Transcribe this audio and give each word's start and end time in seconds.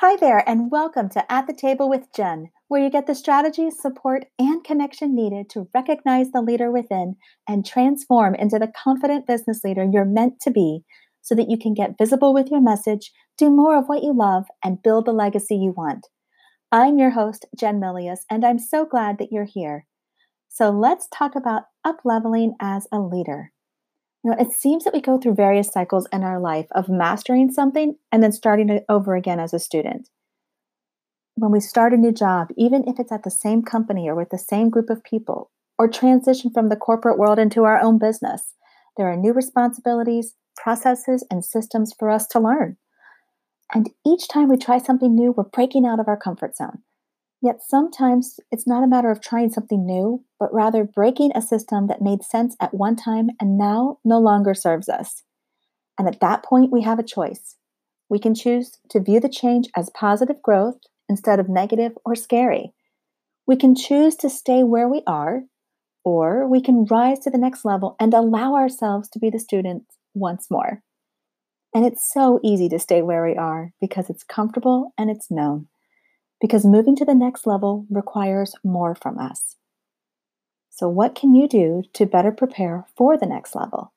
Hi 0.00 0.16
there, 0.16 0.42
and 0.48 0.70
welcome 0.70 1.10
to 1.10 1.30
At 1.30 1.46
the 1.46 1.52
Table 1.52 1.90
with 1.90 2.10
Jen, 2.16 2.48
where 2.68 2.82
you 2.82 2.88
get 2.88 3.06
the 3.06 3.14
strategies, 3.14 3.78
support, 3.78 4.24
and 4.38 4.64
connection 4.64 5.14
needed 5.14 5.50
to 5.50 5.68
recognize 5.74 6.30
the 6.30 6.40
leader 6.40 6.70
within 6.70 7.16
and 7.46 7.66
transform 7.66 8.34
into 8.34 8.58
the 8.58 8.72
confident 8.82 9.26
business 9.26 9.60
leader 9.62 9.84
you're 9.84 10.06
meant 10.06 10.40
to 10.40 10.50
be 10.50 10.84
so 11.20 11.34
that 11.34 11.50
you 11.50 11.58
can 11.58 11.74
get 11.74 11.98
visible 11.98 12.32
with 12.32 12.50
your 12.50 12.62
message, 12.62 13.12
do 13.36 13.50
more 13.50 13.76
of 13.76 13.88
what 13.88 14.02
you 14.02 14.14
love, 14.14 14.46
and 14.64 14.82
build 14.82 15.04
the 15.04 15.12
legacy 15.12 15.56
you 15.56 15.74
want. 15.76 16.06
I'm 16.72 16.98
your 16.98 17.10
host, 17.10 17.44
Jen 17.54 17.78
Milius, 17.78 18.20
and 18.30 18.42
I'm 18.42 18.58
so 18.58 18.86
glad 18.86 19.18
that 19.18 19.30
you're 19.30 19.44
here. 19.44 19.84
So 20.48 20.70
let's 20.70 21.08
talk 21.12 21.36
about 21.36 21.64
up 21.84 21.98
leveling 22.06 22.54
as 22.58 22.88
a 22.90 23.00
leader. 23.00 23.52
You 24.22 24.30
know, 24.30 24.36
it 24.38 24.52
seems 24.52 24.84
that 24.84 24.92
we 24.92 25.00
go 25.00 25.18
through 25.18 25.34
various 25.34 25.68
cycles 25.68 26.06
in 26.12 26.22
our 26.22 26.38
life 26.38 26.66
of 26.72 26.88
mastering 26.88 27.50
something 27.50 27.96
and 28.12 28.22
then 28.22 28.32
starting 28.32 28.68
it 28.68 28.84
over 28.88 29.14
again 29.14 29.40
as 29.40 29.54
a 29.54 29.58
student. 29.58 30.10
When 31.36 31.50
we 31.50 31.60
start 31.60 31.94
a 31.94 31.96
new 31.96 32.12
job, 32.12 32.48
even 32.56 32.86
if 32.86 33.00
it's 33.00 33.12
at 33.12 33.22
the 33.22 33.30
same 33.30 33.62
company 33.62 34.08
or 34.08 34.14
with 34.14 34.28
the 34.28 34.38
same 34.38 34.68
group 34.68 34.90
of 34.90 35.02
people, 35.02 35.50
or 35.78 35.88
transition 35.88 36.50
from 36.52 36.68
the 36.68 36.76
corporate 36.76 37.18
world 37.18 37.38
into 37.38 37.64
our 37.64 37.80
own 37.80 37.98
business, 37.98 38.54
there 38.98 39.10
are 39.10 39.16
new 39.16 39.32
responsibilities, 39.32 40.34
processes, 40.54 41.26
and 41.30 41.42
systems 41.42 41.94
for 41.98 42.10
us 42.10 42.26
to 42.26 42.38
learn. 42.38 42.76
And 43.72 43.88
each 44.06 44.28
time 44.28 44.50
we 44.50 44.58
try 44.58 44.76
something 44.76 45.14
new, 45.14 45.32
we're 45.34 45.44
breaking 45.44 45.86
out 45.86 45.98
of 45.98 46.08
our 46.08 46.18
comfort 46.18 46.54
zone. 46.56 46.82
Yet 47.42 47.62
sometimes 47.62 48.38
it's 48.50 48.66
not 48.66 48.84
a 48.84 48.86
matter 48.86 49.10
of 49.10 49.20
trying 49.20 49.50
something 49.50 49.86
new, 49.86 50.24
but 50.38 50.52
rather 50.52 50.84
breaking 50.84 51.32
a 51.34 51.40
system 51.40 51.86
that 51.86 52.02
made 52.02 52.22
sense 52.22 52.54
at 52.60 52.74
one 52.74 52.96
time 52.96 53.30
and 53.40 53.56
now 53.56 53.98
no 54.04 54.18
longer 54.18 54.52
serves 54.52 54.90
us. 54.90 55.22
And 55.98 56.06
at 56.06 56.20
that 56.20 56.44
point, 56.44 56.70
we 56.70 56.82
have 56.82 56.98
a 56.98 57.04
choice. 57.04 57.56
We 58.10 58.18
can 58.18 58.34
choose 58.34 58.78
to 58.90 59.00
view 59.00 59.20
the 59.20 59.28
change 59.28 59.68
as 59.74 59.90
positive 59.90 60.42
growth 60.42 60.76
instead 61.08 61.40
of 61.40 61.48
negative 61.48 61.92
or 62.04 62.14
scary. 62.14 62.74
We 63.46 63.56
can 63.56 63.74
choose 63.74 64.16
to 64.16 64.28
stay 64.28 64.62
where 64.62 64.88
we 64.88 65.02
are, 65.06 65.44
or 66.04 66.46
we 66.46 66.60
can 66.60 66.84
rise 66.84 67.20
to 67.20 67.30
the 67.30 67.38
next 67.38 67.64
level 67.64 67.96
and 67.98 68.12
allow 68.12 68.54
ourselves 68.54 69.08
to 69.10 69.18
be 69.18 69.30
the 69.30 69.38
student 69.38 69.84
once 70.14 70.50
more. 70.50 70.82
And 71.74 71.86
it's 71.86 72.12
so 72.12 72.38
easy 72.42 72.68
to 72.68 72.78
stay 72.78 73.00
where 73.00 73.24
we 73.24 73.36
are 73.36 73.72
because 73.80 74.10
it's 74.10 74.24
comfortable 74.24 74.92
and 74.98 75.10
it's 75.10 75.30
known 75.30 75.68
because 76.40 76.64
moving 76.64 76.96
to 76.96 77.04
the 77.04 77.14
next 77.14 77.46
level 77.46 77.86
requires 77.90 78.54
more 78.64 78.94
from 78.94 79.18
us. 79.18 79.56
So, 80.70 80.88
what 80.88 81.14
can 81.14 81.34
you 81.34 81.46
do 81.46 81.82
to 81.94 82.06
better 82.06 82.32
prepare 82.32 82.86
for 82.96 83.18
the 83.18 83.26
next 83.26 83.54
level? 83.54 83.92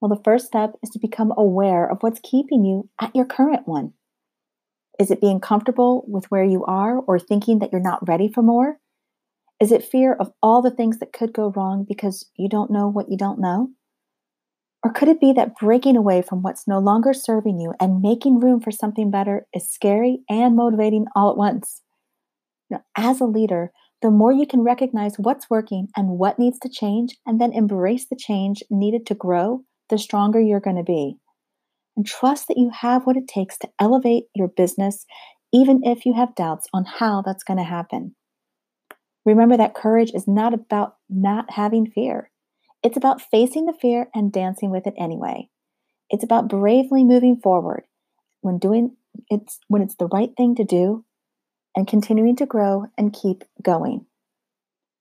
Well, 0.00 0.08
the 0.08 0.22
first 0.22 0.46
step 0.46 0.74
is 0.82 0.90
to 0.90 0.98
become 0.98 1.32
aware 1.36 1.88
of 1.88 1.98
what's 2.00 2.20
keeping 2.22 2.64
you 2.64 2.88
at 3.00 3.14
your 3.14 3.24
current 3.24 3.66
one. 3.66 3.92
Is 4.98 5.10
it 5.10 5.20
being 5.20 5.40
comfortable 5.40 6.04
with 6.08 6.24
where 6.30 6.44
you 6.44 6.64
are 6.64 6.98
or 6.98 7.18
thinking 7.18 7.60
that 7.60 7.70
you're 7.70 7.80
not 7.80 8.06
ready 8.06 8.28
for 8.28 8.42
more? 8.42 8.78
Is 9.60 9.72
it 9.72 9.84
fear 9.84 10.12
of 10.12 10.32
all 10.42 10.62
the 10.62 10.70
things 10.70 10.98
that 10.98 11.12
could 11.12 11.32
go 11.32 11.52
wrong 11.54 11.84
because 11.88 12.30
you 12.36 12.48
don't 12.48 12.70
know 12.70 12.88
what 12.88 13.10
you 13.10 13.16
don't 13.16 13.40
know? 13.40 13.70
Or 14.84 14.92
could 14.92 15.08
it 15.08 15.20
be 15.20 15.32
that 15.32 15.56
breaking 15.56 15.96
away 15.96 16.22
from 16.22 16.42
what's 16.42 16.68
no 16.68 16.78
longer 16.78 17.12
serving 17.12 17.58
you 17.58 17.74
and 17.80 18.00
making 18.00 18.38
room 18.38 18.60
for 18.60 18.70
something 18.70 19.10
better 19.10 19.46
is 19.52 19.68
scary 19.68 20.20
and 20.28 20.54
motivating 20.54 21.06
all 21.16 21.30
at 21.30 21.36
once? 21.36 21.82
Now, 22.70 22.82
as 22.96 23.20
a 23.20 23.24
leader, 23.24 23.72
the 24.02 24.10
more 24.10 24.32
you 24.32 24.46
can 24.46 24.60
recognize 24.60 25.18
what's 25.18 25.50
working 25.50 25.88
and 25.96 26.10
what 26.10 26.38
needs 26.38 26.58
to 26.60 26.68
change, 26.68 27.16
and 27.26 27.40
then 27.40 27.52
embrace 27.52 28.06
the 28.08 28.16
change 28.16 28.62
needed 28.70 29.06
to 29.06 29.14
grow, 29.14 29.64
the 29.88 29.98
stronger 29.98 30.40
you're 30.40 30.60
going 30.60 30.76
to 30.76 30.84
be. 30.84 31.16
And 31.96 32.06
trust 32.06 32.46
that 32.46 32.58
you 32.58 32.70
have 32.72 33.04
what 33.04 33.16
it 33.16 33.26
takes 33.26 33.58
to 33.58 33.68
elevate 33.80 34.26
your 34.34 34.46
business, 34.46 35.04
even 35.52 35.80
if 35.82 36.06
you 36.06 36.14
have 36.14 36.36
doubts 36.36 36.68
on 36.72 36.84
how 36.84 37.22
that's 37.22 37.42
going 37.42 37.56
to 37.56 37.64
happen. 37.64 38.14
Remember 39.24 39.56
that 39.56 39.74
courage 39.74 40.12
is 40.14 40.28
not 40.28 40.54
about 40.54 40.94
not 41.10 41.50
having 41.50 41.90
fear. 41.90 42.30
It's 42.82 42.96
about 42.96 43.20
facing 43.20 43.66
the 43.66 43.72
fear 43.72 44.08
and 44.14 44.32
dancing 44.32 44.70
with 44.70 44.86
it 44.86 44.94
anyway. 44.96 45.48
It's 46.10 46.24
about 46.24 46.48
bravely 46.48 47.04
moving 47.04 47.36
forward 47.36 47.84
when 48.40 48.58
doing 48.58 48.96
it's 49.28 49.58
when 49.68 49.82
it's 49.82 49.96
the 49.96 50.06
right 50.06 50.30
thing 50.36 50.54
to 50.54 50.64
do 50.64 51.04
and 51.74 51.86
continuing 51.86 52.36
to 52.36 52.46
grow 52.46 52.86
and 52.96 53.12
keep 53.12 53.44
going. 53.62 54.06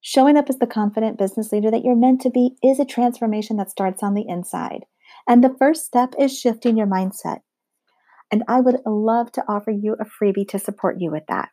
Showing 0.00 0.36
up 0.36 0.48
as 0.48 0.58
the 0.58 0.66
confident 0.66 1.18
business 1.18 1.52
leader 1.52 1.70
that 1.70 1.84
you're 1.84 1.96
meant 1.96 2.20
to 2.22 2.30
be 2.30 2.56
is 2.62 2.80
a 2.80 2.84
transformation 2.84 3.56
that 3.56 3.70
starts 3.70 4.02
on 4.02 4.14
the 4.14 4.26
inside. 4.28 4.84
And 5.28 5.42
the 5.42 5.54
first 5.58 5.84
step 5.84 6.14
is 6.18 6.36
shifting 6.36 6.76
your 6.76 6.86
mindset. 6.86 7.40
And 8.30 8.42
I 8.48 8.60
would 8.60 8.80
love 8.84 9.30
to 9.32 9.44
offer 9.46 9.70
you 9.70 9.94
a 9.94 10.04
freebie 10.04 10.48
to 10.48 10.58
support 10.58 10.96
you 10.98 11.10
with 11.10 11.24
that. 11.28 11.50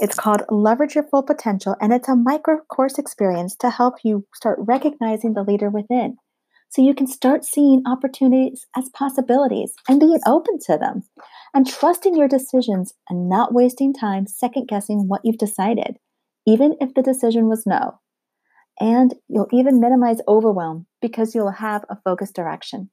It's 0.00 0.14
called 0.14 0.42
Leverage 0.48 0.94
Your 0.94 1.08
Full 1.08 1.24
Potential, 1.24 1.74
and 1.80 1.92
it's 1.92 2.08
a 2.08 2.14
micro 2.14 2.58
course 2.70 2.98
experience 2.98 3.56
to 3.56 3.70
help 3.70 3.94
you 4.04 4.26
start 4.32 4.60
recognizing 4.60 5.34
the 5.34 5.42
leader 5.42 5.70
within. 5.70 6.18
So 6.68 6.82
you 6.82 6.94
can 6.94 7.08
start 7.08 7.44
seeing 7.44 7.82
opportunities 7.84 8.66
as 8.76 8.90
possibilities 8.90 9.72
and 9.88 9.98
being 9.98 10.20
open 10.24 10.58
to 10.66 10.76
them 10.76 11.02
and 11.52 11.66
trusting 11.66 12.14
your 12.14 12.28
decisions 12.28 12.94
and 13.08 13.28
not 13.28 13.52
wasting 13.52 13.92
time 13.92 14.26
second 14.26 14.68
guessing 14.68 15.08
what 15.08 15.22
you've 15.24 15.38
decided, 15.38 15.96
even 16.46 16.76
if 16.80 16.94
the 16.94 17.02
decision 17.02 17.48
was 17.48 17.66
no. 17.66 17.98
And 18.78 19.14
you'll 19.26 19.48
even 19.52 19.80
minimize 19.80 20.20
overwhelm 20.28 20.86
because 21.00 21.34
you'll 21.34 21.50
have 21.50 21.84
a 21.88 21.98
focused 22.04 22.36
direction. 22.36 22.90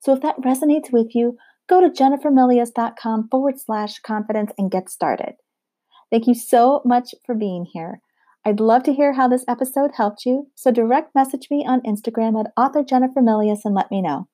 So 0.00 0.12
if 0.12 0.20
that 0.20 0.42
resonates 0.44 0.92
with 0.92 1.14
you, 1.14 1.38
go 1.66 1.80
to 1.80 1.88
jennifermilius.com 1.88 3.28
forward 3.30 3.58
slash 3.58 4.00
confidence 4.00 4.52
and 4.58 4.70
get 4.70 4.90
started. 4.90 5.36
Thank 6.12 6.26
you 6.26 6.34
so 6.34 6.82
much 6.84 7.14
for 7.24 7.34
being 7.34 7.64
here. 7.72 8.02
I'd 8.44 8.60
love 8.60 8.82
to 8.82 8.92
hear 8.92 9.14
how 9.14 9.28
this 9.28 9.46
episode 9.48 9.92
helped 9.96 10.26
you, 10.26 10.48
so 10.54 10.70
direct 10.70 11.14
message 11.14 11.46
me 11.50 11.64
on 11.66 11.80
Instagram 11.80 12.38
at 12.38 12.52
author 12.54 12.84
Jennifer 12.84 13.22
Milius 13.22 13.60
and 13.64 13.74
let 13.74 13.90
me 13.90 14.02
know. 14.02 14.28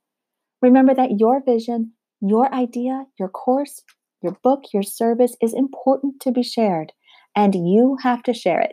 Remember 0.60 0.92
that 0.92 1.20
your 1.20 1.40
vision, 1.40 1.92
your 2.20 2.52
idea, 2.52 3.04
your 3.16 3.28
course, 3.28 3.82
your 4.20 4.36
book, 4.42 4.64
your 4.74 4.82
service 4.82 5.36
is 5.40 5.54
important 5.54 6.20
to 6.22 6.32
be 6.32 6.42
shared, 6.42 6.92
and 7.36 7.54
you 7.54 7.96
have 8.02 8.24
to 8.24 8.34
share 8.34 8.60
it. 8.60 8.72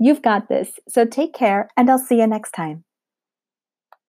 You've 0.00 0.22
got 0.22 0.48
this, 0.48 0.80
so 0.88 1.04
take 1.04 1.34
care, 1.34 1.68
and 1.76 1.88
I'll 1.88 1.96
see 1.96 2.18
you 2.18 2.26
next 2.26 2.50
time. 2.50 2.82